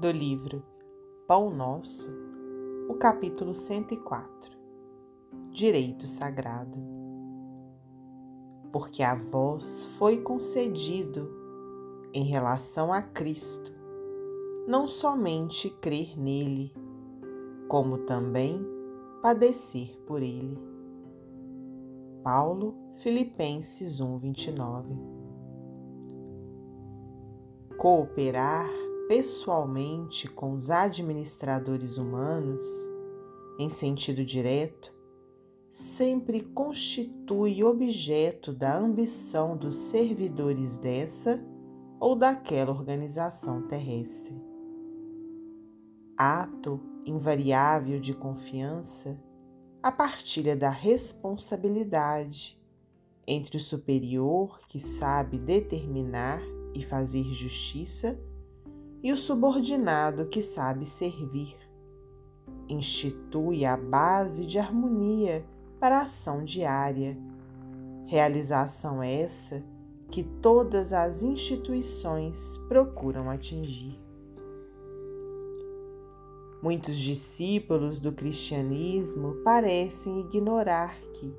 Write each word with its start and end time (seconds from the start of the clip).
do 0.00 0.10
livro 0.10 0.62
Pão 1.28 1.50
Nosso, 1.50 2.08
o 2.88 2.94
capítulo 2.94 3.54
104 3.54 4.50
Direito 5.50 6.06
Sagrado. 6.06 6.78
Porque 8.72 9.02
a 9.02 9.14
vós 9.14 9.84
foi 9.98 10.22
concedido, 10.22 11.30
em 12.14 12.24
relação 12.24 12.90
a 12.90 13.02
Cristo, 13.02 13.70
não 14.66 14.88
somente 14.88 15.68
crer 15.68 16.18
nele, 16.18 16.72
como 17.68 17.98
também 17.98 18.66
padecer 19.20 20.00
por 20.06 20.22
ele. 20.22 20.58
Paulo, 22.24 22.74
Filipenses 22.96 24.00
1, 24.00 24.16
29. 24.16 24.94
Cooperar 27.76 28.79
pessoalmente 29.10 30.28
com 30.28 30.52
os 30.52 30.70
administradores 30.70 31.98
humanos, 31.98 32.62
em 33.58 33.68
sentido 33.68 34.24
direto, 34.24 34.94
sempre 35.68 36.42
constitui 36.42 37.64
objeto 37.64 38.52
da 38.52 38.72
ambição 38.78 39.56
dos 39.56 39.74
servidores 39.74 40.76
dessa 40.76 41.44
ou 41.98 42.14
daquela 42.14 42.70
organização 42.70 43.66
terrestre. 43.66 44.40
Ato 46.16 46.80
invariável 47.04 47.98
de 47.98 48.14
confiança, 48.14 49.20
a 49.82 49.90
partilha 49.90 50.54
da 50.54 50.70
responsabilidade 50.70 52.56
entre 53.26 53.56
o 53.56 53.60
superior 53.60 54.60
que 54.68 54.78
sabe 54.78 55.36
determinar 55.36 56.40
e 56.72 56.80
fazer 56.80 57.24
justiça 57.34 58.16
e 59.02 59.12
o 59.12 59.16
subordinado 59.16 60.26
que 60.26 60.42
sabe 60.42 60.84
servir. 60.84 61.56
Institui 62.68 63.64
a 63.64 63.76
base 63.76 64.46
de 64.46 64.58
harmonia 64.58 65.44
para 65.78 65.98
a 65.98 66.02
ação 66.02 66.44
diária. 66.44 67.18
Realização 68.06 69.02
essa 69.02 69.64
que 70.10 70.22
todas 70.22 70.92
as 70.92 71.22
instituições 71.22 72.58
procuram 72.68 73.30
atingir. 73.30 73.98
Muitos 76.62 76.98
discípulos 76.98 77.98
do 77.98 78.12
cristianismo 78.12 79.36
parecem 79.42 80.20
ignorar 80.20 80.94
que, 81.14 81.34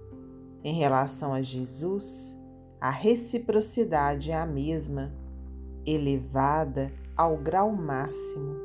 em 0.63 0.73
relação 0.73 1.33
a 1.33 1.41
Jesus, 1.41 2.39
a 2.79 2.89
reciprocidade 2.89 4.31
é 4.31 4.35
a 4.35 4.47
mesma, 4.47 5.13
elevada 5.85 6.91
ao 7.21 7.37
grau 7.37 7.71
máximo 7.71 8.55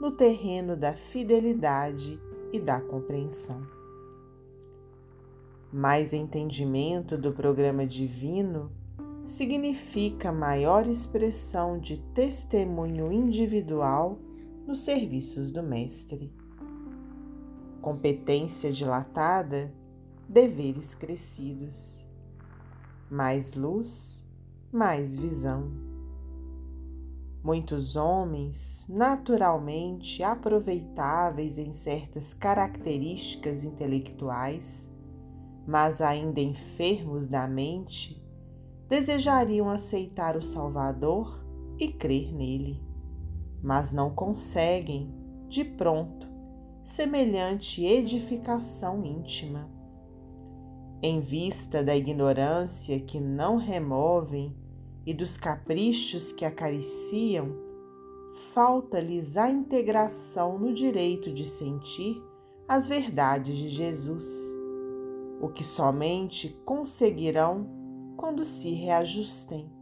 no 0.00 0.12
terreno 0.12 0.76
da 0.76 0.94
fidelidade 0.94 2.22
e 2.52 2.60
da 2.60 2.80
compreensão. 2.80 3.60
Mais 5.72 6.12
entendimento 6.12 7.18
do 7.18 7.32
programa 7.32 7.84
divino 7.84 8.70
significa 9.26 10.30
maior 10.30 10.86
expressão 10.86 11.76
de 11.76 11.98
testemunho 12.14 13.10
individual 13.10 14.16
nos 14.64 14.78
serviços 14.82 15.50
do 15.50 15.64
Mestre. 15.64 16.32
Competência 17.82 18.70
dilatada, 18.70 19.74
deveres 20.28 20.94
crescidos. 20.94 22.08
Mais 23.10 23.54
luz, 23.54 24.24
mais 24.70 25.16
visão 25.16 25.87
Muitos 27.42 27.94
homens, 27.94 28.86
naturalmente 28.88 30.22
aproveitáveis 30.22 31.56
em 31.56 31.72
certas 31.72 32.34
características 32.34 33.64
intelectuais, 33.64 34.92
mas 35.66 36.00
ainda 36.00 36.40
enfermos 36.40 37.28
da 37.28 37.46
mente, 37.46 38.20
desejariam 38.88 39.68
aceitar 39.68 40.36
o 40.36 40.42
Salvador 40.42 41.44
e 41.78 41.88
crer 41.88 42.34
nele, 42.34 42.82
mas 43.62 43.92
não 43.92 44.10
conseguem, 44.10 45.14
de 45.48 45.64
pronto, 45.64 46.26
semelhante 46.82 47.84
edificação 47.84 49.04
íntima. 49.04 49.70
Em 51.00 51.20
vista 51.20 51.84
da 51.84 51.94
ignorância 51.94 52.98
que 52.98 53.20
não 53.20 53.56
removem 53.56 54.56
e 55.08 55.14
dos 55.14 55.38
caprichos 55.38 56.32
que 56.32 56.44
acariciam, 56.44 57.56
falta-lhes 58.52 59.38
a 59.38 59.48
integração 59.48 60.58
no 60.58 60.70
direito 60.74 61.32
de 61.32 61.46
sentir 61.46 62.22
as 62.68 62.86
verdades 62.86 63.56
de 63.56 63.70
Jesus, 63.70 64.54
o 65.40 65.48
que 65.48 65.64
somente 65.64 66.50
conseguirão 66.62 67.66
quando 68.18 68.44
se 68.44 68.70
reajustem, 68.72 69.72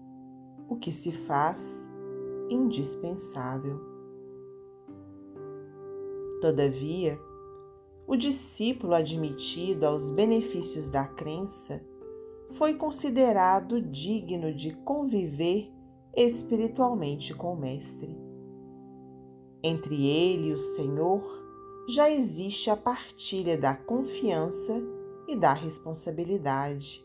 o 0.68 0.76
que 0.76 0.92
se 0.92 1.10
faz 1.10 1.90
indispensável. 2.48 3.80
Todavia, 6.40 7.18
o 8.06 8.14
discípulo 8.14 8.94
admitido 8.94 9.86
aos 9.86 10.12
benefícios 10.12 10.88
da 10.88 11.04
crença 11.04 11.84
foi 12.50 12.74
considerado 12.74 13.80
digno 13.80 14.54
de 14.54 14.74
conviver 14.76 15.72
espiritualmente 16.14 17.34
com 17.34 17.52
o 17.52 17.56
Mestre. 17.56 18.16
Entre 19.62 20.06
ele 20.06 20.48
e 20.48 20.52
o 20.52 20.56
Senhor 20.56 21.22
já 21.88 22.10
existe 22.10 22.70
a 22.70 22.76
partilha 22.76 23.58
da 23.58 23.74
confiança 23.74 24.82
e 25.28 25.36
da 25.36 25.52
responsabilidade. 25.52 27.04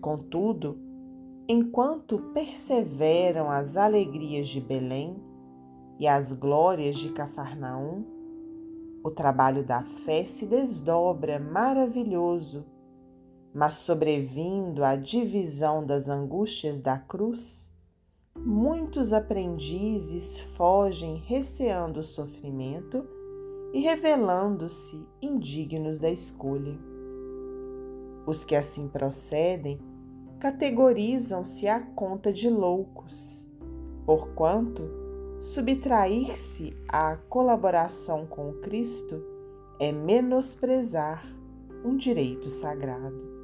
Contudo, 0.00 0.78
enquanto 1.48 2.18
perseveram 2.32 3.50
as 3.50 3.76
alegrias 3.76 4.48
de 4.48 4.60
Belém 4.60 5.16
e 5.98 6.06
as 6.06 6.32
glórias 6.32 6.96
de 6.96 7.10
Cafarnaum, 7.10 8.04
o 9.02 9.10
trabalho 9.10 9.64
da 9.64 9.82
fé 9.82 10.24
se 10.24 10.46
desdobra 10.46 11.38
maravilhoso 11.38 12.66
mas 13.54 13.74
sobrevindo 13.74 14.82
a 14.82 14.96
divisão 14.96 15.86
das 15.86 16.08
angústias 16.08 16.80
da 16.80 16.98
cruz, 16.98 17.72
muitos 18.36 19.12
aprendizes 19.12 20.40
fogem 20.40 21.22
receando 21.24 22.00
o 22.00 22.02
sofrimento 22.02 23.06
e 23.72 23.80
revelando-se 23.80 25.06
indignos 25.22 26.00
da 26.00 26.10
escolha. 26.10 26.76
Os 28.26 28.42
que 28.42 28.56
assim 28.56 28.88
procedem 28.88 29.78
categorizam-se 30.40 31.68
à 31.68 31.80
conta 31.80 32.32
de 32.32 32.50
loucos, 32.50 33.48
porquanto 34.04 34.82
subtrair-se 35.40 36.76
à 36.88 37.16
colaboração 37.16 38.26
com 38.26 38.52
Cristo 38.54 39.22
é 39.78 39.92
menosprezar 39.92 41.24
um 41.84 41.96
direito 41.96 42.50
sagrado. 42.50 43.43